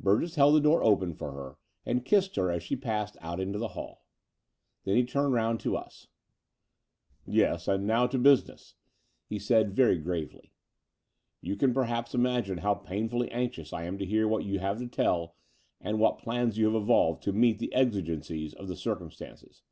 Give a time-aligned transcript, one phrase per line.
[0.00, 3.56] Burgess held the door open for her, and kissed her as she passed out into
[3.56, 4.04] the hall.
[4.82, 6.08] Then he turned round to us.
[6.94, 8.74] '* Yes, and now to business,
[9.28, 10.52] ''he said very gravely.
[11.40, 14.88] "You can perhaps imagine how painfully anxious I am to hear what you have to
[14.88, 15.36] tell,
[15.80, 19.62] and what plans you have evolved to meet the exigencies of the circumstances.